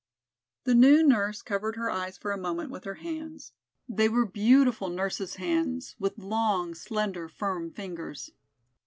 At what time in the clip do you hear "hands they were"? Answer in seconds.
2.95-4.25